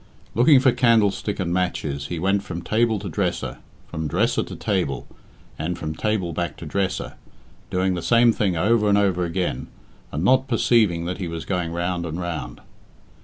[0.33, 5.07] Looking for candlestick and matches, he went from table to dresser, from dresser to table,
[5.59, 7.13] and from table back to dresser,
[7.69, 9.67] doing the same thing over and over again,
[10.11, 12.61] and not perceiving that he was going round and round.